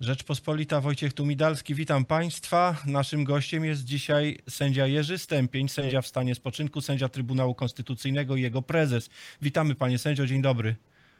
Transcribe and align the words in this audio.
Rzeczpospolita 0.00 0.80
Wojciech 0.80 1.12
Tumidalski, 1.12 1.74
witam 1.74 2.04
Państwa. 2.04 2.76
Naszym 2.86 3.24
gościem 3.24 3.64
jest 3.64 3.84
dzisiaj 3.84 4.38
sędzia 4.48 4.86
Jerzy 4.86 5.18
Stępień, 5.18 5.68
sędzia 5.68 6.02
w 6.02 6.06
stanie 6.06 6.34
spoczynku, 6.34 6.80
sędzia 6.80 7.08
Trybunału 7.08 7.54
Konstytucyjnego 7.54 8.36
i 8.36 8.42
jego 8.42 8.62
prezes. 8.62 9.08
Witamy 9.42 9.74
Panie 9.74 9.98
Sędzio, 9.98 10.26
dzień 10.26 10.42
dobry. 10.42 10.76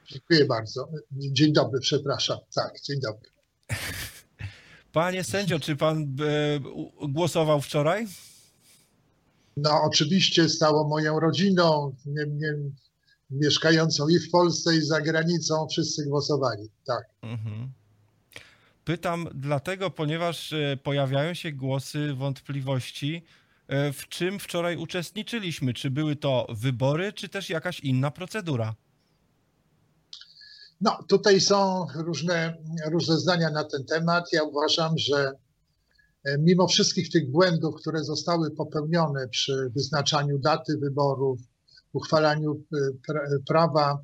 Dziękuję 0.07 0.45
bardzo. 0.45 0.89
Dzień 1.13 1.53
dobry, 1.53 1.81
przepraszam. 1.81 2.39
Tak, 2.55 2.81
dzień 2.81 3.01
dobry. 3.01 3.31
Panie 4.93 5.25
sędzio, 5.25 5.61
czy 5.61 5.77
Pan 5.77 6.03
e, 6.03 7.07
głosował 7.09 7.61
wczoraj? 7.61 8.07
No 9.57 9.83
oczywiście 9.83 10.49
z 10.49 10.59
całą 10.59 10.89
moją 10.89 11.21
rodziną, 11.21 11.95
nie, 12.07 12.25
nie, 12.27 12.55
mieszkającą 13.31 14.09
i 14.09 14.19
w 14.19 14.31
Polsce 14.31 14.77
i 14.77 14.83
za 14.83 15.01
granicą, 15.01 15.67
wszyscy 15.71 16.07
głosowali, 16.07 16.71
tak. 16.85 17.05
Mhm. 17.23 17.80
Pytam 18.91 19.29
dlatego, 19.35 19.91
ponieważ 19.91 20.53
e, 20.53 20.77
pojawiają 20.83 21.35
się 21.35 21.53
głosy 21.53 22.15
wątpliwości, 22.15 23.25
e, 23.69 23.93
w 23.93 24.09
czym 24.09 24.39
wczoraj 24.39 24.77
uczestniczyliśmy. 24.77 25.75
Czy 25.75 25.91
były 25.91 26.17
to 26.17 26.47
wybory, 26.49 27.13
czy 27.13 27.29
też 27.29 27.51
jakaś 27.51 27.81
inna 27.81 28.11
procedura? 28.11 28.75
No, 30.81 30.99
tutaj 31.09 31.41
są 31.41 31.87
różne, 31.95 32.57
różne 32.91 33.19
zdania 33.19 33.51
na 33.51 33.65
ten 33.65 33.85
temat. 33.85 34.33
Ja 34.33 34.43
uważam, 34.43 34.99
że 34.99 35.33
e, 36.25 36.39
mimo 36.39 36.69
wszystkich 36.69 37.11
tych 37.11 37.31
błędów, 37.31 37.75
które 37.81 38.05
zostały 38.05 38.51
popełnione 38.51 39.29
przy 39.29 39.71
wyznaczaniu 39.75 40.39
daty 40.39 40.79
wyborów, 40.79 41.41
uchwalaniu 41.93 42.63
prawa 43.49 43.99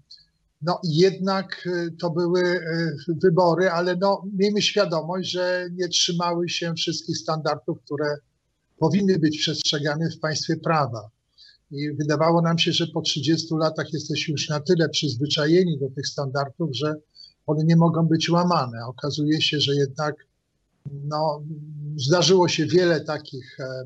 no 0.62 0.80
jednak 0.84 1.66
y, 1.66 1.90
to 2.00 2.10
były 2.10 2.42
y, 2.42 2.96
wybory, 3.22 3.70
ale 3.70 3.96
no, 3.96 4.24
miejmy 4.32 4.62
świadomość, 4.62 5.30
że 5.30 5.68
nie 5.72 5.88
trzymały 5.88 6.48
się 6.48 6.74
wszystkich 6.74 7.18
standardów, 7.18 7.78
które 7.84 8.16
powinny 8.78 9.18
być 9.18 9.38
przestrzegane 9.38 10.10
w 10.10 10.20
państwie 10.20 10.56
prawa. 10.56 11.10
I 11.70 11.92
wydawało 11.92 12.42
nam 12.42 12.58
się, 12.58 12.72
że 12.72 12.86
po 12.86 13.00
30 13.00 13.54
latach 13.54 13.92
jesteśmy 13.92 14.32
już 14.32 14.48
na 14.48 14.60
tyle 14.60 14.88
przyzwyczajeni 14.88 15.78
do 15.78 15.90
tych 15.90 16.06
standardów, 16.06 16.70
że 16.76 16.94
one 17.46 17.64
nie 17.64 17.76
mogą 17.76 18.06
być 18.06 18.30
łamane. 18.30 18.86
Okazuje 18.86 19.42
się, 19.42 19.60
że 19.60 19.74
jednak 19.74 20.14
no, 20.92 21.42
zdarzyło 21.96 22.48
się 22.48 22.66
wiele 22.66 23.00
takich 23.00 23.60
e, 23.60 23.84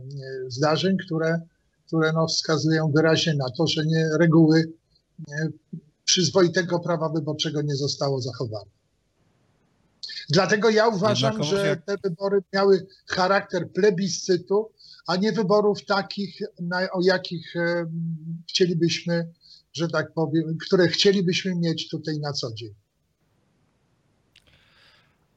zdarzeń, 0.48 0.97
które, 1.06 1.41
które 1.87 2.12
no, 2.12 2.27
wskazują 2.27 2.92
wyraźnie 2.92 3.34
na 3.34 3.50
to, 3.50 3.66
że 3.66 3.87
nie, 3.87 4.09
reguły 4.19 4.72
przyzwoitego 6.11 6.80
prawa 6.80 7.08
wyborczego 7.08 7.62
nie 7.62 7.77
zostało 7.77 8.20
zachowane. 8.20 8.70
Dlatego 10.28 10.70
ja 10.70 10.89
uważam, 10.89 11.42
że 11.42 11.77
te 11.86 11.97
wybory 12.05 12.42
miały 12.53 12.86
charakter 13.06 13.72
plebiscytu, 13.72 14.70
a 15.06 15.16
nie 15.16 15.33
wyborów 15.33 15.84
takich, 15.84 16.42
o 16.92 17.00
jakich 17.03 17.55
chcielibyśmy, 18.48 19.33
że 19.72 19.88
tak 19.88 20.12
powiem, 20.12 20.58
które 20.66 20.88
chcielibyśmy 20.88 21.55
mieć 21.55 21.88
tutaj 21.88 22.19
na 22.19 22.33
co 22.33 22.55
dzień. 22.55 22.75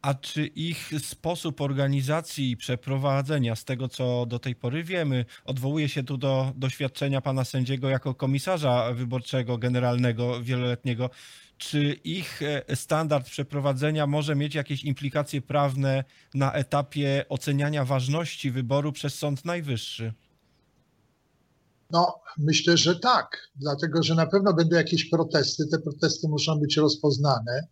A 0.03 0.13
czy 0.13 0.45
ich 0.45 0.91
sposób 0.99 1.61
organizacji 1.61 2.51
i 2.51 2.57
przeprowadzenia, 2.57 3.55
z 3.55 3.65
tego 3.65 3.87
co 3.87 4.25
do 4.25 4.39
tej 4.39 4.55
pory 4.55 4.83
wiemy, 4.83 5.25
odwołuje 5.45 5.89
się 5.89 6.03
tu 6.03 6.17
do 6.17 6.51
doświadczenia 6.55 7.21
pana 7.21 7.45
sędziego 7.45 7.89
jako 7.89 8.15
komisarza 8.15 8.93
wyborczego 8.93 9.57
generalnego 9.57 10.41
wieloletniego, 10.41 11.09
czy 11.57 11.93
ich 12.03 12.41
e, 12.41 12.75
standard 12.75 13.29
przeprowadzenia 13.29 14.07
może 14.07 14.35
mieć 14.35 14.55
jakieś 14.55 14.83
implikacje 14.83 15.41
prawne 15.41 16.03
na 16.33 16.53
etapie 16.53 17.25
oceniania 17.29 17.85
ważności 17.85 18.51
wyboru 18.51 18.91
przez 18.91 19.15
Sąd 19.15 19.45
Najwyższy? 19.45 20.13
No, 21.91 22.21
myślę, 22.37 22.77
że 22.77 22.99
tak, 22.99 23.49
dlatego 23.55 24.03
że 24.03 24.15
na 24.15 24.25
pewno 24.25 24.53
będą 24.53 24.75
jakieś 24.75 25.09
protesty. 25.09 25.67
Te 25.71 25.79
protesty 25.79 26.27
muszą 26.27 26.59
być 26.59 26.77
rozpoznane 26.77 27.67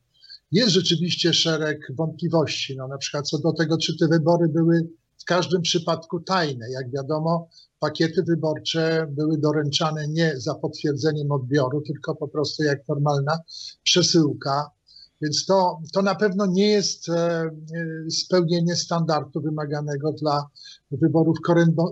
jest 0.51 0.71
rzeczywiście 0.71 1.33
szereg 1.33 1.91
wątpliwości, 1.95 2.77
no 2.77 2.87
na 2.87 2.97
przykład 2.97 3.29
co 3.29 3.39
do 3.39 3.53
tego, 3.53 3.77
czy 3.77 3.97
te 3.97 4.07
wybory 4.07 4.49
były 4.49 4.89
w 5.21 5.25
każdym 5.25 5.61
przypadku 5.61 6.19
tajne. 6.19 6.71
Jak 6.71 6.91
wiadomo, 6.91 7.49
pakiety 7.79 8.23
wyborcze 8.23 9.07
były 9.09 9.37
doręczane 9.37 10.07
nie 10.07 10.33
za 10.39 10.55
potwierdzeniem 10.55 11.31
odbioru, 11.31 11.81
tylko 11.81 12.15
po 12.15 12.27
prostu 12.27 12.63
jak 12.63 12.87
normalna 12.87 13.39
przesyłka. 13.83 14.71
Więc 15.21 15.45
to, 15.45 15.79
to 15.93 16.01
na 16.01 16.15
pewno 16.15 16.45
nie 16.45 16.67
jest 16.67 17.09
e, 17.09 17.49
spełnienie 18.11 18.75
standardu 18.75 19.41
wymaganego 19.41 20.11
dla 20.11 20.47
wyborów 20.91 21.37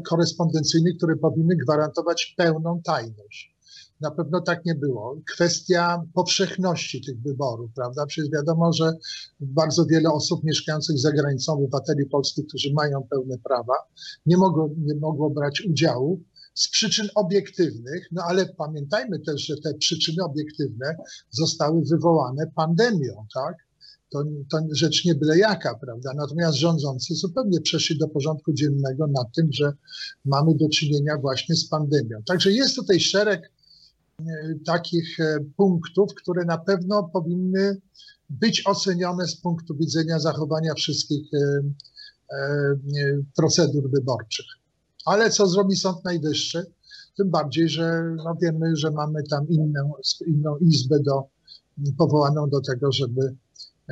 korespondencyjnych, 0.05 0.97
które 0.97 1.15
powinny 1.15 1.55
gwarantować 1.55 2.33
pełną 2.37 2.81
tajność. 2.83 3.58
Na 4.01 4.11
pewno 4.11 4.41
tak 4.41 4.65
nie 4.65 4.75
było. 4.75 5.21
Kwestia 5.33 6.03
powszechności 6.13 7.01
tych 7.01 7.21
wyborów, 7.21 7.71
prawda? 7.75 8.05
Przecież 8.05 8.31
wiadomo, 8.31 8.73
że 8.73 8.93
bardzo 9.39 9.85
wiele 9.85 10.09
osób 10.09 10.43
mieszkających 10.43 10.99
za 10.99 11.11
granicą, 11.11 11.53
obywateli 11.53 12.05
polskich, 12.05 12.47
którzy 12.47 12.73
mają 12.73 13.07
pełne 13.09 13.37
prawa, 13.37 13.73
nie 14.25 14.37
mogło, 14.37 14.69
nie 14.77 14.95
mogło 14.95 15.29
brać 15.29 15.61
udziału 15.61 16.23
z 16.53 16.69
przyczyn 16.69 17.07
obiektywnych, 17.15 18.07
no 18.11 18.23
ale 18.23 18.45
pamiętajmy 18.45 19.19
też, 19.19 19.45
że 19.45 19.57
te 19.57 19.73
przyczyny 19.73 20.23
obiektywne 20.23 20.95
zostały 21.29 21.81
wywołane 21.85 22.51
pandemią, 22.55 23.25
tak? 23.33 23.55
To, 24.11 24.23
to 24.51 24.59
rzecz 24.71 25.05
nie 25.05 25.15
byle 25.15 25.37
jaka, 25.37 25.75
prawda? 25.75 26.11
Natomiast 26.15 26.57
rządzący 26.57 27.15
zupełnie 27.15 27.61
przeszli 27.61 27.97
do 27.97 28.07
porządku 28.07 28.53
dziennego 28.53 29.07
na 29.07 29.25
tym, 29.35 29.47
że 29.53 29.73
mamy 30.25 30.55
do 30.55 30.69
czynienia 30.69 31.17
właśnie 31.17 31.55
z 31.55 31.67
pandemią. 31.67 32.23
Także 32.25 32.51
jest 32.51 32.75
tutaj 32.75 32.99
szereg 32.99 33.51
takich 34.65 35.19
e, 35.19 35.39
punktów, 35.57 36.13
które 36.15 36.45
na 36.45 36.57
pewno 36.57 37.09
powinny 37.13 37.77
być 38.29 38.67
ocenione 38.67 39.27
z 39.27 39.35
punktu 39.35 39.75
widzenia 39.75 40.19
zachowania 40.19 40.73
wszystkich 40.73 41.33
e, 41.33 41.61
procedur 43.35 43.91
wyborczych. 43.91 44.45
Ale 45.05 45.29
co 45.29 45.47
zrobi 45.47 45.75
Sąd 45.75 46.03
Najwyższy? 46.03 46.65
Tym 47.17 47.29
bardziej, 47.29 47.69
że 47.69 48.15
no 48.17 48.35
wiemy, 48.41 48.75
że 48.75 48.91
mamy 48.91 49.23
tam 49.23 49.47
inną, 49.47 49.93
inną 50.27 50.57
izbę 50.57 50.99
do, 50.99 51.23
powołaną 51.97 52.49
do 52.49 52.61
tego, 52.61 52.91
żeby 52.91 53.35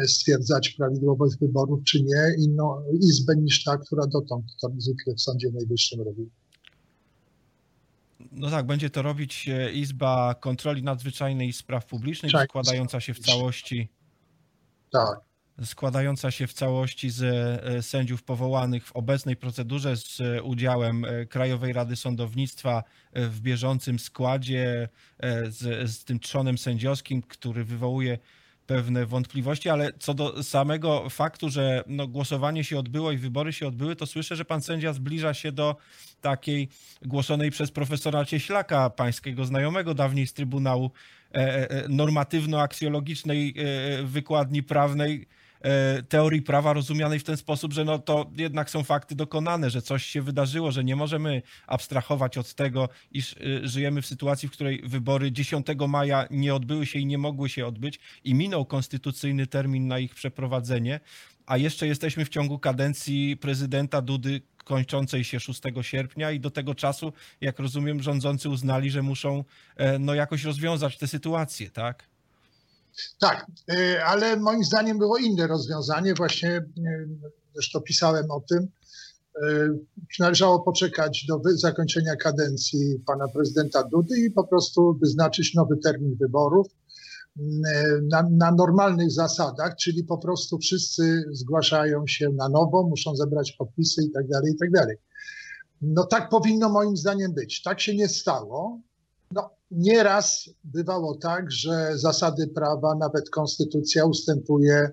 stwierdzać 0.07 0.69
prawidłowość 0.69 1.37
wyborów, 1.37 1.83
czy 1.83 2.03
nie, 2.03 2.35
inną 2.37 2.83
izbę 2.99 3.35
niż 3.35 3.63
ta, 3.63 3.77
która 3.77 4.07
dotąd 4.07 4.45
to 4.61 4.69
zwykle 4.77 5.15
w 5.15 5.21
Sądzie 5.21 5.51
Najwyższym 5.51 6.01
robi. 6.01 6.29
No 8.37 8.49
tak, 8.49 8.65
będzie 8.65 8.89
to 8.89 9.01
robić 9.01 9.49
e, 9.49 9.71
Izba 9.71 10.35
Kontroli 10.35 10.83
Nadzwyczajnej 10.83 11.47
i 11.47 11.53
Spraw 11.53 11.85
Publicznych, 11.85 12.31
tak. 12.31 12.49
składająca 12.49 12.99
się 12.99 13.13
w 13.13 13.19
całości. 13.19 13.89
Tak. 14.91 15.19
Składająca 15.63 16.31
się 16.31 16.47
w 16.47 16.53
całości 16.53 17.09
z 17.09 17.23
e, 17.23 17.81
sędziów 17.81 18.23
powołanych 18.23 18.85
w 18.85 18.91
obecnej 18.91 19.35
procedurze 19.35 19.97
z 19.97 20.21
udziałem 20.43 21.05
e, 21.05 21.25
Krajowej 21.25 21.73
Rady 21.73 21.95
Sądownictwa 21.95 22.83
w 23.13 23.39
bieżącym 23.41 23.99
składzie, 23.99 24.89
z, 25.49 25.89
z 25.91 26.03
tym 26.03 26.19
trzonem 26.19 26.57
sędziowskim, 26.57 27.21
który 27.21 27.63
wywołuje 27.63 28.17
pewne 28.67 29.05
wątpliwości, 29.05 29.69
ale 29.69 29.91
co 29.99 30.13
do 30.13 30.43
samego 30.43 31.09
faktu, 31.09 31.49
że 31.49 31.83
no, 31.87 32.07
głosowanie 32.07 32.63
się 32.63 32.79
odbyło 32.79 33.11
i 33.11 33.17
wybory 33.17 33.53
się 33.53 33.67
odbyły, 33.67 33.95
to 33.95 34.05
słyszę, 34.05 34.35
że 34.35 34.45
pan 34.45 34.61
sędzia 34.61 34.93
zbliża 34.93 35.33
się 35.33 35.51
do 35.51 35.75
takiej 36.21 36.69
głoszonej 37.01 37.51
przez 37.51 37.71
profesora 37.71 38.25
Cieślaka, 38.25 38.89
pańskiego 38.89 39.45
znajomego 39.45 39.93
dawniej 39.93 40.27
z 40.27 40.33
Trybunału 40.33 40.91
e, 41.35 41.69
e, 41.69 41.87
normatywno-aksjologicznej 41.89 43.53
e, 43.57 44.03
wykładni 44.03 44.63
prawnej, 44.63 45.27
teorii 46.09 46.41
prawa 46.41 46.73
rozumianej 46.73 47.19
w 47.19 47.23
ten 47.23 47.37
sposób, 47.37 47.73
że 47.73 47.85
no 47.85 47.99
to 47.99 48.31
jednak 48.37 48.69
są 48.69 48.83
fakty 48.83 49.15
dokonane, 49.15 49.69
że 49.69 49.81
coś 49.81 50.05
się 50.05 50.21
wydarzyło, 50.21 50.71
że 50.71 50.83
nie 50.83 50.95
możemy 50.95 51.41
abstrahować 51.67 52.37
od 52.37 52.53
tego, 52.53 52.89
iż 53.11 53.33
y, 53.33 53.67
żyjemy 53.67 54.01
w 54.01 54.05
sytuacji, 54.05 54.49
w 54.49 54.51
której 54.51 54.81
wybory 54.85 55.31
10 55.31 55.67
maja 55.87 56.27
nie 56.31 56.55
odbyły 56.55 56.85
się 56.85 56.99
i 56.99 57.05
nie 57.05 57.17
mogły 57.17 57.49
się 57.49 57.67
odbyć 57.67 57.99
i 58.23 58.33
minął 58.33 58.65
konstytucyjny 58.65 59.47
termin 59.47 59.87
na 59.87 59.99
ich 59.99 60.15
przeprowadzenie, 60.15 60.99
a 61.45 61.57
jeszcze 61.57 61.87
jesteśmy 61.87 62.25
w 62.25 62.29
ciągu 62.29 62.59
kadencji 62.59 63.37
prezydenta 63.37 64.01
Dudy 64.01 64.41
kończącej 64.63 65.23
się 65.23 65.39
6 65.39 65.61
sierpnia 65.81 66.31
i 66.31 66.39
do 66.39 66.49
tego 66.49 66.75
czasu, 66.75 67.13
jak 67.41 67.59
rozumiem, 67.59 68.03
rządzący 68.03 68.49
uznali, 68.49 68.91
że 68.91 69.01
muszą 69.01 69.43
e, 69.75 69.99
no 69.99 70.13
jakoś 70.13 70.43
rozwiązać 70.43 70.97
tę 70.97 71.07
sytuację, 71.07 71.69
tak? 71.69 72.07
Tak, 73.19 73.45
y, 73.71 74.03
ale 74.03 74.37
moim 74.37 74.63
zdaniem 74.63 74.97
było 74.97 75.17
inne 75.17 75.47
rozwiązanie. 75.47 76.13
Właśnie 76.13 76.57
y, 76.57 76.63
zresztą 77.53 77.81
pisałem 77.81 78.31
o 78.31 78.41
tym. 78.49 78.67
Y, 79.43 80.19
należało 80.19 80.59
poczekać 80.59 81.25
do 81.27 81.41
zakończenia 81.55 82.15
kadencji 82.15 82.99
pana 83.05 83.27
prezydenta 83.27 83.83
Dudy 83.83 84.19
i 84.19 84.31
po 84.31 84.47
prostu 84.47 84.97
wyznaczyć 85.01 85.53
nowy 85.53 85.77
termin 85.77 86.15
wyborów. 86.15 86.67
na, 88.11 88.23
na, 88.31 88.51
normalnych 88.51 89.11
zasadach, 89.11 89.75
czyli 89.75 90.03
po 90.03 90.17
prostu 90.17 90.57
wszyscy 90.57 91.23
zgłaszają 91.31 92.07
się 92.07 92.29
na 92.29 92.49
nowo, 92.49 92.83
muszą 92.83 93.15
zebrać 93.15 93.51
podpisy 93.51 94.03
i 94.03 94.11
tak 94.11 94.27
dalej, 94.27 94.53
i 94.53 94.57
tak 94.57 94.71
dalej. 94.71 94.97
No 95.81 96.05
tak 96.05 96.29
powinno 96.29 96.69
moim 96.69 96.97
zdaniem 96.97 97.33
być. 97.33 97.61
Tak 97.61 97.81
się 97.81 97.95
nie 97.95 98.07
stało. 98.07 98.81
No, 99.31 99.49
nieraz 99.71 100.49
bywało 100.63 101.17
tak, 101.17 101.51
że 101.51 101.97
zasady 101.97 102.47
prawa, 102.47 102.95
nawet 102.95 103.29
konstytucja 103.29 104.05
ustępuje 104.05 104.91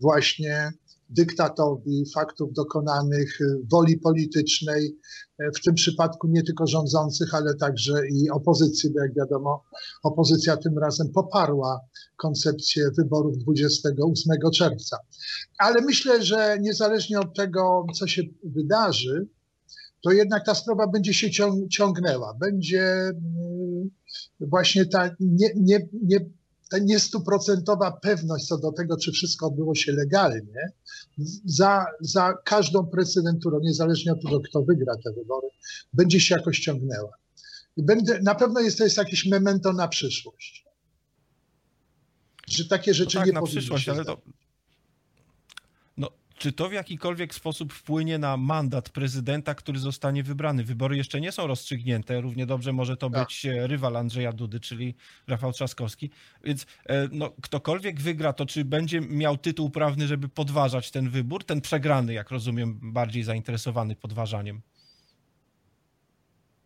właśnie 0.00 0.72
dyktatowi 1.10 2.04
faktów 2.14 2.52
dokonanych, 2.52 3.38
woli 3.70 3.98
politycznej, 3.98 4.96
w 5.38 5.60
tym 5.64 5.74
przypadku 5.74 6.26
nie 6.28 6.42
tylko 6.42 6.66
rządzących, 6.66 7.34
ale 7.34 7.54
także 7.54 7.92
i 8.08 8.30
opozycji, 8.30 8.90
bo 8.90 9.00
jak 9.00 9.14
wiadomo, 9.14 9.64
opozycja 10.02 10.56
tym 10.56 10.78
razem 10.78 11.08
poparła 11.08 11.80
koncepcję 12.16 12.90
wyborów 12.98 13.38
28 13.38 14.50
czerwca. 14.54 14.98
Ale 15.58 15.80
myślę, 15.80 16.22
że 16.22 16.58
niezależnie 16.60 17.20
od 17.20 17.36
tego, 17.36 17.86
co 17.98 18.06
się 18.06 18.22
wydarzy, 18.44 19.28
to 20.04 20.12
jednak 20.12 20.46
ta 20.46 20.54
sprawa 20.54 20.86
będzie 20.86 21.14
się 21.14 21.30
ciągnęła. 21.70 22.34
Będzie 22.34 22.82
mm, 22.82 23.53
właśnie 24.40 24.86
ta 24.86 25.10
nie, 25.20 25.48
nie, 25.56 25.88
nie, 26.02 26.18
ta 26.70 26.78
niestuprocentowa 26.78 27.92
pewność 27.92 28.46
co 28.46 28.58
do 28.58 28.72
tego, 28.72 28.96
czy 28.96 29.12
wszystko 29.12 29.46
odbyło 29.46 29.74
się 29.74 29.92
legalnie, 29.92 30.72
za, 31.44 31.86
za 32.00 32.34
każdą 32.44 32.86
prezydenturą, 32.86 33.60
niezależnie 33.60 34.12
od 34.12 34.22
tego, 34.22 34.40
kto 34.40 34.62
wygra 34.62 34.94
te 35.04 35.12
wybory, 35.12 35.48
będzie 35.92 36.20
się 36.20 36.34
jakoś 36.34 36.60
ciągnęła. 36.60 37.12
I 37.76 37.82
będę, 37.82 38.20
na 38.22 38.34
pewno 38.34 38.60
jest 38.60 38.78
to 38.78 38.84
jest 38.84 38.96
jakieś 38.96 39.26
memento 39.26 39.72
na 39.72 39.88
przyszłość. 39.88 40.64
Że 42.48 42.64
takie 42.64 42.94
rzeczy 42.94 43.16
no 43.16 43.20
tak, 43.20 43.26
nie 43.26 43.32
na 43.32 43.42
przyszłość, 43.42 43.88
ale 43.88 44.04
to, 44.04 44.22
czy 46.44 46.52
to 46.52 46.68
w 46.68 46.72
jakikolwiek 46.72 47.34
sposób 47.34 47.72
wpłynie 47.72 48.18
na 48.18 48.36
mandat 48.36 48.90
prezydenta, 48.90 49.54
który 49.54 49.78
zostanie 49.78 50.22
wybrany? 50.22 50.64
Wybory 50.64 50.96
jeszcze 50.96 51.20
nie 51.20 51.32
są 51.32 51.46
rozstrzygnięte. 51.46 52.20
Równie 52.20 52.46
dobrze 52.46 52.72
może 52.72 52.96
to 52.96 53.10
tak. 53.10 53.24
być 53.24 53.46
e, 53.46 53.66
rywal 53.66 53.96
Andrzeja 53.96 54.32
Dudy, 54.32 54.60
czyli 54.60 54.94
Rafał 55.26 55.52
Trzaskowski. 55.52 56.10
Więc 56.44 56.66
e, 56.86 57.08
no, 57.12 57.30
ktokolwiek 57.42 58.00
wygra, 58.00 58.32
to 58.32 58.46
czy 58.46 58.64
będzie 58.64 59.00
miał 59.00 59.36
tytuł 59.36 59.70
prawny, 59.70 60.06
żeby 60.06 60.28
podważać 60.28 60.90
ten 60.90 61.10
wybór? 61.10 61.44
Ten 61.44 61.60
przegrany, 61.60 62.12
jak 62.12 62.30
rozumiem, 62.30 62.78
bardziej 62.92 63.22
zainteresowany 63.22 63.96
podważaniem 63.96 64.62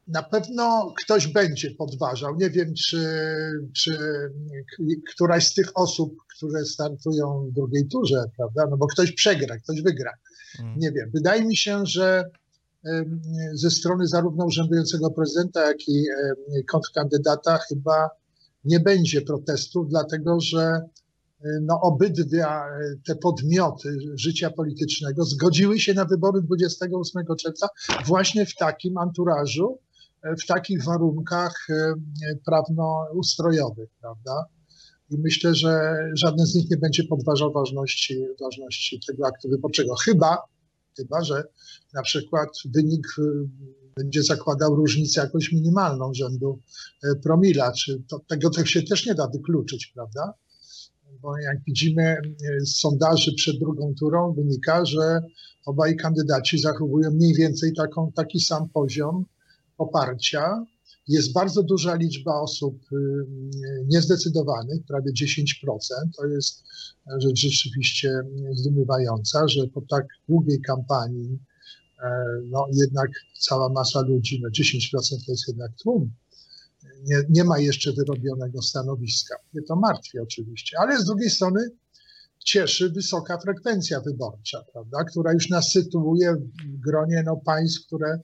na 0.08 0.22
pewno 0.22 0.94
ktoś 1.04 1.26
będzie 1.26 1.70
podważał. 1.70 2.36
Nie 2.36 2.50
wiem, 2.50 2.74
czy, 2.74 3.08
czy 3.76 3.98
któraś 5.14 5.46
z 5.46 5.54
tych 5.54 5.70
osób, 5.74 6.16
które 6.36 6.64
startują 6.64 7.48
w 7.50 7.54
drugiej 7.54 7.88
turze, 7.88 8.24
prawda? 8.36 8.66
No 8.70 8.76
bo 8.76 8.86
ktoś 8.86 9.12
przegra, 9.12 9.58
ktoś 9.58 9.82
wygra. 9.82 10.12
Hmm. 10.56 10.78
Nie 10.78 10.92
wiem. 10.92 11.10
Wydaje 11.14 11.44
mi 11.44 11.56
się, 11.56 11.86
że 11.86 12.30
ze 13.54 13.70
strony 13.70 14.06
zarówno 14.06 14.44
urzędującego 14.44 15.10
prezydenta, 15.10 15.66
jak 15.66 15.88
i 15.88 16.04
kontrkandydata 16.70 17.58
chyba 17.68 18.10
nie 18.64 18.80
będzie 18.80 19.22
protestów, 19.22 19.88
dlatego 19.88 20.40
że 20.40 20.80
no, 21.60 21.80
obydwie 21.80 22.24
te 23.06 23.16
podmioty 23.16 23.98
życia 24.14 24.50
politycznego 24.50 25.24
zgodziły 25.24 25.78
się 25.78 25.94
na 25.94 26.04
wybory 26.04 26.42
28 26.42 27.22
czerwca 27.38 27.68
właśnie 28.06 28.46
w 28.46 28.54
takim 28.54 28.98
anturażu, 28.98 29.78
w 30.22 30.46
takich 30.46 30.84
warunkach 30.84 31.66
e, 31.70 31.94
prawnoustrojowych, 32.44 33.88
prawda? 34.00 34.44
I 35.10 35.18
myślę, 35.18 35.54
że 35.54 35.96
żaden 36.14 36.46
z 36.46 36.54
nich 36.54 36.70
nie 36.70 36.76
będzie 36.76 37.04
podważał 37.04 37.52
ważności, 37.52 38.26
ważności 38.40 39.00
tego 39.06 39.26
aktu 39.26 39.48
wyborczego. 39.48 39.94
Chyba, 39.94 40.38
chyba, 40.96 41.24
że 41.24 41.44
na 41.94 42.02
przykład 42.02 42.48
wynik 42.74 43.06
e, 43.18 43.22
będzie 43.96 44.22
zakładał 44.22 44.76
różnicę 44.76 45.20
jakąś 45.20 45.52
minimalną 45.52 46.14
rzędu 46.14 46.60
e, 47.04 47.16
promila, 47.16 47.72
czy 47.72 48.02
to, 48.08 48.18
tego, 48.28 48.50
tego 48.50 48.66
się 48.66 48.82
też 48.82 49.06
nie 49.06 49.14
da 49.14 49.28
wykluczyć, 49.28 49.86
prawda? 49.86 50.32
Bo 51.20 51.38
jak 51.38 51.64
widzimy 51.66 52.16
z 52.60 52.76
sondaży 52.76 53.34
przed 53.34 53.58
drugą 53.58 53.94
turą 53.94 54.32
wynika, 54.32 54.84
że 54.84 55.20
obaj 55.66 55.96
kandydaci 55.96 56.58
zachowują 56.58 57.10
mniej 57.10 57.34
więcej 57.34 57.72
taką, 57.72 58.12
taki 58.12 58.40
sam 58.40 58.68
poziom 58.68 59.24
poparcia. 59.78 60.64
Jest 61.08 61.32
bardzo 61.32 61.62
duża 61.62 61.94
liczba 61.94 62.40
osób 62.40 62.82
y, 62.92 62.96
niezdecydowanych, 63.86 64.86
prawie 64.88 65.12
10%. 65.12 65.74
To 66.16 66.26
jest 66.26 66.64
rzecz 67.16 67.38
rzeczywiście 67.38 68.22
zdumiewająca, 68.52 69.48
że 69.48 69.66
po 69.66 69.80
tak 69.90 70.06
długiej 70.28 70.60
kampanii 70.60 71.38
e, 72.02 72.10
no 72.44 72.66
jednak 72.72 73.08
cała 73.40 73.68
masa 73.68 74.00
ludzi, 74.00 74.40
no 74.42 74.48
10% 74.48 75.26
to 75.26 75.32
jest 75.32 75.48
jednak 75.48 75.70
tłum, 75.82 76.10
nie, 77.04 77.22
nie 77.28 77.44
ma 77.44 77.58
jeszcze 77.58 77.92
wyrobionego 77.92 78.62
stanowiska. 78.62 79.36
Mnie 79.52 79.62
to 79.62 79.76
martwi 79.76 80.18
oczywiście, 80.18 80.76
ale 80.80 81.00
z 81.00 81.04
drugiej 81.04 81.30
strony 81.30 81.60
cieszy 82.44 82.90
wysoka 82.90 83.38
frekwencja 83.38 84.00
wyborcza, 84.00 84.64
prawda, 84.72 85.04
która 85.04 85.32
już 85.32 85.50
nas 85.50 85.72
sytuuje 85.72 86.34
w 86.34 86.80
gronie 86.80 87.22
no, 87.26 87.36
państw, 87.36 87.86
które 87.86 88.20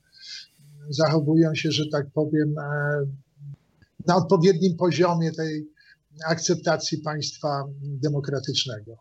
zachowują 0.88 1.54
się, 1.54 1.70
że 1.70 1.84
tak 1.92 2.06
powiem, 2.10 2.58
e, 2.58 3.06
na 4.06 4.16
odpowiednim 4.16 4.76
poziomie 4.76 5.32
tej 5.32 5.68
akceptacji 6.26 6.98
państwa 6.98 7.64
demokratycznego. 7.82 8.96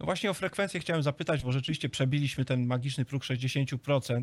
No 0.00 0.06
właśnie 0.06 0.30
o 0.30 0.34
frekwencję 0.34 0.80
chciałem 0.80 1.02
zapytać, 1.02 1.42
bo 1.44 1.52
rzeczywiście 1.52 1.88
przebiliśmy 1.88 2.44
ten 2.44 2.66
magiczny 2.66 3.04
próg 3.04 3.22
60%. 3.22 4.22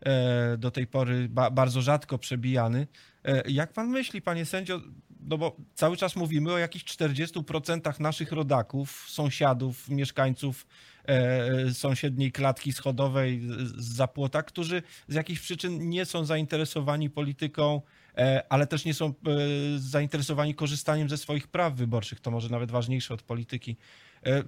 E, 0.00 0.56
do 0.58 0.70
tej 0.70 0.86
pory 0.86 1.28
bardzo 1.52 1.82
rzadko 1.82 2.18
przebijany. 2.18 2.86
E, 3.24 3.50
jak 3.50 3.72
pan 3.72 3.88
myśli, 3.88 4.22
panie 4.22 4.46
sędzio, 4.46 4.80
no 5.26 5.38
bo 5.38 5.56
cały 5.74 5.96
czas 5.96 6.16
mówimy 6.16 6.52
o 6.52 6.58
jakichś 6.58 6.84
40% 6.84 8.00
naszych 8.00 8.32
rodaków, 8.32 9.06
sąsiadów, 9.08 9.88
mieszkańców 9.88 10.66
e, 11.04 11.74
sąsiedniej 11.74 12.32
klatki 12.32 12.72
schodowej 12.72 13.40
z 13.64 13.84
zapłota, 13.84 14.42
którzy 14.42 14.82
z 15.08 15.14
jakichś 15.14 15.40
przyczyn 15.40 15.88
nie 15.88 16.04
są 16.04 16.24
zainteresowani 16.24 17.10
polityką, 17.10 17.82
ale 18.48 18.66
też 18.66 18.84
nie 18.84 18.94
są 18.94 19.14
zainteresowani 19.76 20.54
korzystaniem 20.54 21.08
ze 21.08 21.16
swoich 21.16 21.48
praw 21.48 21.74
wyborczych. 21.74 22.20
To 22.20 22.30
może 22.30 22.48
nawet 22.48 22.70
ważniejsze 22.70 23.14
od 23.14 23.22
polityki. 23.22 23.76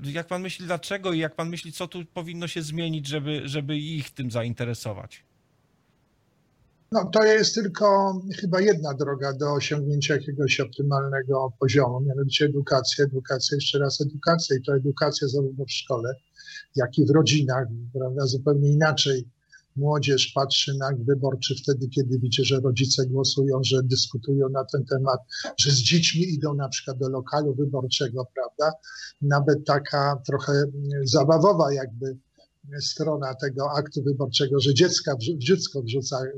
Jak 0.03 0.27
pan 0.27 0.43
myśli, 0.43 0.67
dlaczego 0.67 1.13
i 1.13 1.19
jak 1.19 1.35
pan 1.35 1.49
myśli, 1.49 1.73
co 1.73 1.89
tu 1.89 2.05
powinno 2.05 2.49
się 2.49 2.63
zmienić, 2.63 3.07
żeby, 3.07 3.43
żeby 3.45 3.79
ich 3.79 4.11
tym 4.11 4.31
zainteresować? 4.31 5.25
No, 6.93 7.11
to 7.13 7.25
jest 7.25 7.55
tylko 7.55 8.21
chyba 8.41 8.61
jedna 8.61 8.95
droga 8.95 9.33
do 9.33 9.53
osiągnięcia 9.53 10.15
jakiegoś 10.15 10.61
optymalnego 10.61 11.53
poziomu, 11.61 12.01
mianowicie 12.01 12.45
edukacja, 12.45 13.05
edukacja, 13.05 13.55
jeszcze 13.55 13.79
raz 13.79 14.01
edukacja 14.01 14.57
i 14.57 14.63
to 14.63 14.77
edukacja 14.77 15.29
zarówno 15.29 15.65
w 15.65 15.73
szkole, 15.73 16.15
jak 16.77 16.99
i 16.99 17.07
w 17.07 17.11
rodzinach, 17.11 17.67
prawda, 17.93 18.27
zupełnie 18.27 18.73
inaczej 18.73 19.29
młodzież 19.77 20.33
patrzy 20.35 20.75
na 20.79 20.91
wyborczy 20.99 21.55
wtedy, 21.63 21.89
kiedy 21.89 22.19
widzi, 22.19 22.45
że 22.45 22.61
rodzice 22.61 23.07
głosują, 23.07 23.61
że 23.65 23.83
dyskutują 23.83 24.49
na 24.49 24.65
ten 24.65 24.85
temat, 24.85 25.21
że 25.57 25.71
z 25.71 25.75
dziećmi 25.75 26.23
idą 26.23 26.55
na 26.55 26.69
przykład 26.69 26.99
do 26.99 27.09
lokalu 27.09 27.55
wyborczego, 27.55 28.27
prawda? 28.35 28.79
Nawet 29.23 29.67
taka 29.67 30.23
trochę 30.27 30.53
zabawowa 31.05 31.73
jakby 31.73 32.19
strona 32.81 33.35
tego 33.35 33.71
aktu 33.71 34.03
wyborczego, 34.03 34.61
że 34.61 34.75
dziecka, 34.75 35.17
dziecko 35.37 35.83
wrzuca 35.83 36.17
e, 36.17 36.31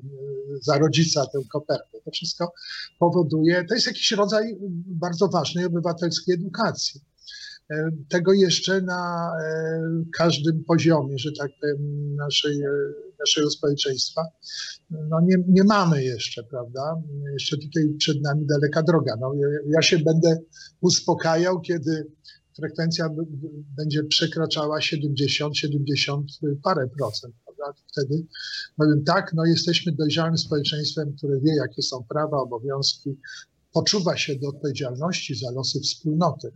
za 0.62 0.78
rodzica 0.78 1.26
tę 1.26 1.38
kopertę. 1.52 1.98
To 2.04 2.10
wszystko 2.10 2.52
powoduje, 2.98 3.64
to 3.64 3.74
jest 3.74 3.86
jakiś 3.86 4.12
rodzaj 4.12 4.56
bardzo 4.86 5.28
ważnej 5.28 5.64
obywatelskiej 5.64 6.34
edukacji. 6.34 7.00
E, 7.70 7.90
tego 8.08 8.32
jeszcze 8.32 8.82
na 8.82 9.32
e, 9.42 9.80
każdym 10.16 10.64
poziomie, 10.64 11.18
że 11.18 11.30
tak 11.38 11.50
powiem, 11.60 12.14
naszej, 12.16 12.60
naszego 13.20 13.50
społeczeństwa, 13.50 14.22
no 14.90 15.20
nie, 15.20 15.36
nie 15.48 15.64
mamy 15.64 16.04
jeszcze, 16.04 16.42
prawda? 16.44 17.02
Jeszcze 17.32 17.56
tutaj 17.56 17.88
przed 17.98 18.22
nami 18.22 18.46
daleka 18.46 18.82
droga. 18.82 19.16
No, 19.20 19.32
ja 19.68 19.82
się 19.82 19.98
będę 19.98 20.38
uspokajał, 20.80 21.60
kiedy 21.60 22.06
frekwencja 22.60 23.08
będzie 23.76 24.04
przekraczała 24.04 24.80
70, 24.80 25.56
70 25.56 26.30
parę 26.62 26.88
procent. 26.98 27.34
Prawda? 27.44 27.80
Wtedy 27.92 28.26
powiem 28.76 29.04
tak, 29.04 29.32
no 29.34 29.44
jesteśmy 29.44 29.92
dojrzałym 29.92 30.38
społeczeństwem, 30.38 31.12
które 31.16 31.40
wie, 31.40 31.56
jakie 31.56 31.82
są 31.82 32.04
prawa, 32.08 32.36
obowiązki, 32.36 33.16
poczuwa 33.72 34.16
się 34.16 34.38
do 34.38 34.48
odpowiedzialności 34.48 35.34
za 35.34 35.50
losy 35.50 35.80
wspólnoty. 35.80 36.52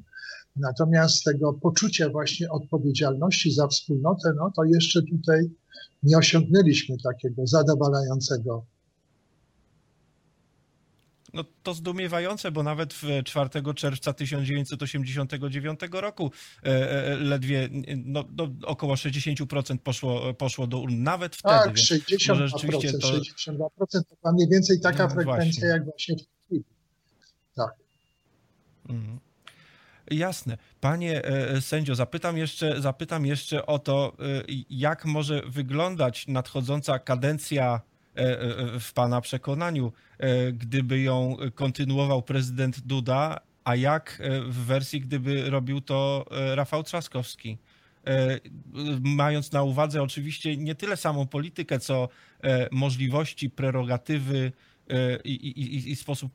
Natomiast 0.56 1.24
tego 1.24 1.52
poczucia 1.52 2.08
właśnie 2.08 2.50
odpowiedzialności 2.50 3.52
za 3.52 3.68
wspólnotę, 3.68 4.32
no 4.36 4.52
to 4.56 4.64
jeszcze 4.64 5.02
tutaj 5.02 5.50
nie 6.02 6.18
osiągnęliśmy 6.18 6.96
takiego 7.04 7.46
zadowalającego 7.46 8.66
No 11.34 11.44
to 11.62 11.74
zdumiewające, 11.74 12.50
bo 12.50 12.62
nawet 12.62 12.94
w 12.94 13.06
4 13.24 13.74
czerwca 13.74 14.12
1989 14.12 15.80
roku 15.92 16.30
e, 16.64 16.90
e, 16.90 17.16
ledwie 17.16 17.68
no, 17.96 18.24
no, 18.36 18.48
około 18.64 18.94
60% 18.94 19.78
poszło, 19.78 20.34
poszło 20.34 20.66
do 20.66 20.78
urn. 20.78 21.02
Nawet 21.02 21.36
wtedy. 21.36 21.54
Tak, 21.54 21.74
62%, 21.74 22.28
może 22.28 22.48
rzeczywiście 22.48 22.92
to... 22.92 23.08
62% 23.08 23.68
to 24.22 24.32
mniej 24.32 24.48
więcej 24.48 24.80
taka 24.80 25.04
no, 25.04 25.10
frekwencja 25.10 25.44
właśnie. 25.44 25.68
jak 25.68 25.84
właśnie 25.84 26.14
w 26.14 26.18
tej 26.18 26.26
chwili. 26.46 26.64
Tak. 27.54 27.72
Mhm. 28.88 29.18
Jasne. 30.10 30.58
Panie 30.80 31.24
e, 31.24 31.60
sędzio, 31.60 31.94
zapytam 31.94 32.38
jeszcze, 32.38 32.82
zapytam 32.82 33.26
jeszcze 33.26 33.66
o 33.66 33.78
to, 33.78 34.16
jak 34.70 35.04
może 35.04 35.42
wyglądać 35.46 36.26
nadchodząca 36.28 36.98
kadencja 36.98 37.80
E, 37.84 37.86
e, 37.86 37.93
w 38.80 38.92
Pana 38.94 39.20
przekonaniu, 39.20 39.92
e, 40.18 40.52
gdyby 40.52 41.00
ją 41.00 41.36
kontynuował 41.54 42.22
prezydent 42.22 42.80
Duda, 42.80 43.40
a 43.64 43.76
jak 43.76 44.22
w 44.48 44.64
wersji, 44.64 45.00
gdyby 45.00 45.50
robił 45.50 45.80
to 45.80 46.24
Rafał 46.54 46.82
Trzaskowski? 46.82 47.58
Mając 49.00 49.52
na 49.52 49.62
uwadze 49.62 50.02
oczywiście 50.02 50.56
nie 50.56 50.74
tyle 50.74 50.96
samą 50.96 51.26
politykę, 51.26 51.78
co 51.78 52.08
możliwości, 52.70 53.50
prerogatywy 53.50 54.52
i, 55.24 55.32
i, 55.32 55.90
i 55.90 55.96
sposób, 55.96 56.32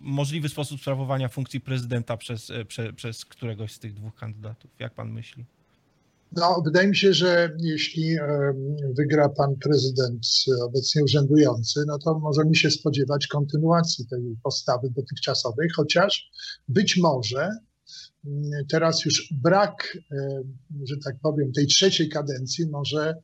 możliwy 0.00 0.48
sposób 0.48 0.80
sprawowania 0.80 1.28
funkcji 1.28 1.60
prezydenta 1.60 2.16
przez, 2.16 2.52
przez, 2.68 2.94
przez 2.94 3.24
któregoś 3.24 3.72
z 3.72 3.78
tych 3.78 3.94
dwóch 3.94 4.14
kandydatów. 4.14 4.70
Jak 4.78 4.94
pan 4.94 5.12
myśli? 5.12 5.44
No, 6.32 6.62
wydaje 6.64 6.88
mi 6.88 6.96
się, 6.96 7.12
że 7.12 7.56
jeśli 7.58 8.16
wygra 8.96 9.28
pan 9.28 9.56
prezydent 9.56 10.26
obecnie 10.62 11.04
urzędujący, 11.04 11.84
no 11.86 11.98
to 11.98 12.18
możemy 12.18 12.54
się 12.54 12.70
spodziewać 12.70 13.26
kontynuacji 13.26 14.06
tej 14.06 14.36
postawy 14.42 14.90
dotychczasowej, 14.90 15.68
chociaż 15.76 16.30
być 16.68 16.96
może 16.96 17.50
mm, 18.26 18.50
teraz 18.68 19.04
już 19.04 19.32
brak, 19.42 19.98
że 20.84 20.96
tak 21.04 21.16
powiem, 21.22 21.52
tej 21.52 21.66
trzeciej 21.66 22.08
kadencji 22.08 22.66
może, 22.70 23.14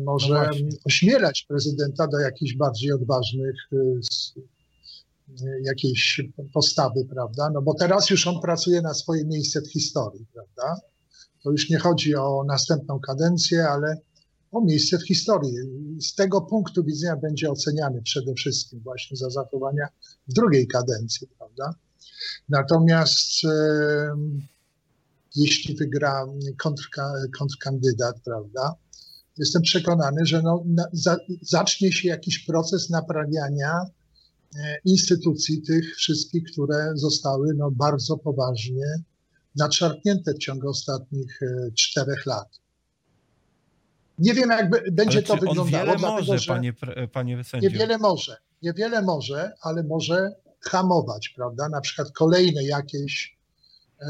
może 0.00 0.50
no 0.62 0.68
ośmielać 0.84 1.46
prezydenta 1.48 2.06
do 2.06 2.18
jakichś 2.18 2.56
bardziej 2.56 2.92
odważnych 2.92 3.56
jakiejś 5.62 6.20
postawy, 6.54 7.04
prawda? 7.10 7.50
No 7.54 7.62
bo 7.62 7.74
teraz 7.74 8.10
już 8.10 8.26
on 8.26 8.40
pracuje 8.40 8.82
na 8.82 8.94
swoje 8.94 9.24
miejsce 9.24 9.60
w 9.62 9.72
historii, 9.72 10.26
prawda? 10.32 10.80
To 11.44 11.50
już 11.50 11.70
nie 11.70 11.78
chodzi 11.78 12.14
o 12.14 12.44
następną 12.46 13.00
kadencję, 13.00 13.68
ale 13.68 13.96
o 14.52 14.60
miejsce 14.60 14.98
w 14.98 15.06
historii. 15.06 15.56
Z 16.00 16.14
tego 16.14 16.40
punktu 16.40 16.84
widzenia 16.84 17.16
będzie 17.16 17.50
oceniany 17.50 18.02
przede 18.02 18.34
wszystkim 18.34 18.80
właśnie 18.80 19.16
za 19.16 19.30
zachowania 19.30 19.88
w 20.28 20.32
drugiej 20.32 20.66
kadencji, 20.68 21.28
prawda? 21.38 21.74
Natomiast 22.48 23.44
e, 23.44 23.48
jeśli 25.36 25.76
wygra 25.76 26.26
kontrka, 26.58 27.12
kontrkandydat, 27.38 28.16
prawda, 28.24 28.74
jestem 29.38 29.62
przekonany, 29.62 30.26
że 30.26 30.42
no, 30.42 30.62
na, 30.66 30.84
za, 30.92 31.16
zacznie 31.42 31.92
się 31.92 32.08
jakiś 32.08 32.38
proces 32.38 32.90
naprawiania 32.90 33.80
e, 34.56 34.78
instytucji 34.84 35.62
tych 35.62 35.96
wszystkich, 35.96 36.44
które 36.52 36.92
zostały 36.94 37.54
no, 37.54 37.70
bardzo 37.70 38.16
poważnie 38.16 38.86
nadszarpnięte 39.56 40.32
w 40.34 40.38
ciągu 40.38 40.68
ostatnich 40.68 41.42
e, 41.42 41.72
czterech 41.72 42.26
lat. 42.26 42.60
Nie 44.18 44.34
wiem, 44.34 44.50
jak 44.50 44.92
będzie 44.92 45.22
to 45.22 45.36
wyglądało. 45.36 45.86
Niewiele 45.86 45.98
może, 45.98 46.38
że 46.38 46.54
panie, 46.54 46.74
panie 47.12 47.44
sędzio. 47.44 47.68
Niewiele 47.68 47.98
może, 47.98 48.36
niewiele 48.62 49.02
może, 49.02 49.52
ale 49.60 49.82
może 49.82 50.34
hamować, 50.60 51.28
prawda? 51.28 51.68
Na 51.68 51.80
przykład 51.80 52.10
kolejne 52.10 52.64
jakieś, 52.64 53.38
e, 54.00 54.06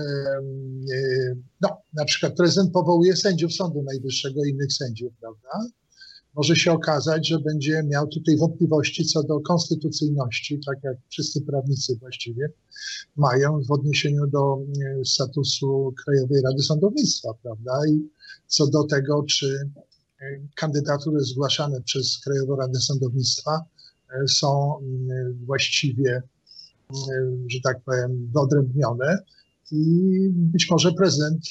no, 1.61 1.83
na 1.93 2.05
przykład 2.05 2.37
prezydent 2.37 2.73
powołuje 2.73 3.17
sędziów 3.17 3.55
Sądu 3.55 3.83
Najwyższego 3.83 4.45
i 4.45 4.51
innych 4.51 4.73
sędziów, 4.73 5.13
prawda? 5.21 5.69
Może 6.35 6.57
się 6.57 6.73
okazać, 6.73 7.29
że 7.29 7.39
będzie 7.39 7.83
miał 7.83 8.09
tutaj 8.09 8.37
wątpliwości 8.37 9.05
co 9.05 9.23
do 9.23 9.41
konstytucyjności, 9.41 10.61
tak 10.67 10.79
jak 10.83 10.97
wszyscy 11.09 11.41
prawnicy 11.41 11.97
właściwie 11.97 12.49
mają 13.17 13.61
w 13.69 13.71
odniesieniu 13.71 14.27
do 14.27 14.59
e, 15.01 15.05
statusu 15.05 15.95
Krajowej 16.05 16.43
Rady 16.43 16.63
Sądownictwa, 16.63 17.35
prawda? 17.43 17.73
I 17.89 18.09
co 18.47 18.67
do 18.67 18.85
tego, 18.85 19.23
czy 19.23 19.71
e, 20.21 20.25
kandydatury 20.55 21.21
zgłaszane 21.21 21.81
przez 21.81 22.19
Krajową 22.25 22.57
Radę 22.57 22.81
Sądownictwa 22.81 23.65
e, 24.11 24.29
są 24.29 24.79
właściwie, 25.47 26.23
że 27.49 27.59
tak 27.65 27.81
powiem, 27.85 28.31
wyodrębnione 28.35 29.19
i 29.73 30.29
być 30.31 30.71
może 30.71 30.93
prezydent 30.93 31.45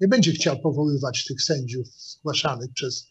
nie 0.00 0.08
będzie 0.08 0.32
chciał 0.32 0.60
powoływać 0.60 1.24
tych 1.24 1.42
sędziów 1.42 1.88
zgłaszanych 1.88 2.72
przez 2.74 3.08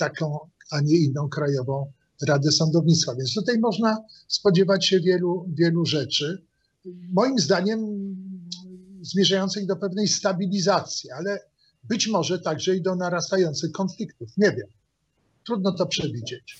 taką, 0.00 0.38
a 0.70 0.80
nie 0.80 0.96
inną 0.96 1.28
krajową 1.28 1.92
Radę 2.28 2.52
Sądownictwa. 2.52 3.14
Więc 3.14 3.34
tutaj 3.34 3.58
można 3.58 4.04
spodziewać 4.28 4.86
się 4.86 5.00
wielu, 5.00 5.46
wielu 5.48 5.86
rzeczy. 5.86 6.44
Moim 7.12 7.38
zdaniem 7.38 7.80
zmierzających 9.02 9.66
do 9.66 9.76
pewnej 9.76 10.08
stabilizacji, 10.08 11.10
ale 11.10 11.40
być 11.84 12.08
może 12.08 12.38
także 12.38 12.76
i 12.76 12.82
do 12.82 12.96
narastających 12.96 13.72
konfliktów. 13.72 14.28
Nie 14.36 14.50
wiem. 14.50 14.68
Trudno 15.46 15.72
to 15.72 15.86
przewidzieć. 15.86 16.58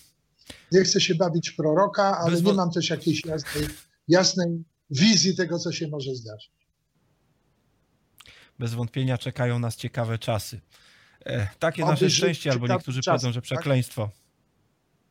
Nie 0.73 0.82
chcę 0.82 1.00
się 1.00 1.14
bawić 1.14 1.50
proroka, 1.50 2.18
ale 2.18 2.42
nie 2.42 2.52
mam 2.52 2.70
też 2.70 2.90
jakiejś 2.90 3.25
jasnej, 3.25 3.66
jasnej 4.09 4.64
wizji 4.90 5.37
tego, 5.37 5.59
co 5.59 5.73
się 5.73 5.88
może 5.88 6.14
zdarzyć. 6.14 6.50
Bez 8.59 8.75
wątpienia 8.75 9.18
czekają 9.18 9.59
nas 9.59 9.76
ciekawe 9.76 10.18
czasy. 10.18 10.61
E, 11.25 11.49
takie 11.59 11.83
Oby 11.83 11.93
nasze 11.93 12.11
szczęście, 12.11 12.50
albo 12.50 12.69
niektórzy 12.69 13.00
czas, 13.00 13.23
powiedzą, 13.23 13.33
że 13.33 13.41
tak? 13.41 13.45
przekleństwo. 13.45 14.11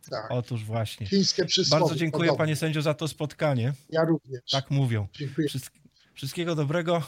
Tak? 0.09 0.21
tak. 0.21 0.31
Otóż 0.31 0.63
właśnie. 0.63 1.07
Chińskie 1.07 1.45
przysłowie. 1.45 1.81
Bardzo 1.81 1.95
dziękuję 1.95 2.27
podobnie. 2.27 2.37
panie 2.37 2.55
sędzio 2.55 2.81
za 2.81 2.93
to 2.93 3.07
spotkanie. 3.07 3.73
Ja 3.89 4.03
również. 4.03 4.51
Tak 4.51 4.71
mówią. 4.71 5.07
Dziękuję. 5.13 5.47
Wszystkiego 6.13 6.55
dobrego. 6.55 7.03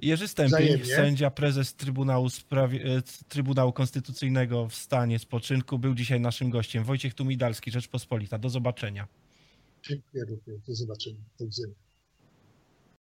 Jerzy 0.00 0.28
Stępień, 0.28 0.84
sędzia, 0.84 1.30
prezes 1.30 1.74
Trybunału, 1.74 2.30
Sprawie... 2.30 2.84
E, 2.84 3.02
Trybunału 3.28 3.72
Konstytucyjnego 3.72 4.68
w 4.68 4.74
stanie 4.74 5.18
spoczynku, 5.18 5.78
był 5.78 5.94
dzisiaj 5.94 6.20
naszym 6.20 6.50
gościem. 6.50 6.84
Wojciech 6.84 7.14
Tumidalski, 7.14 7.70
Rzeczpospolita. 7.70 8.38
Do 8.38 8.48
zobaczenia. 8.48 9.06
Dziękuję 9.82 10.24
również. 10.24 10.60
Do 10.66 10.74
zobaczenia. 10.74 11.20
Do 11.38 11.44
widzenia. 11.44 11.74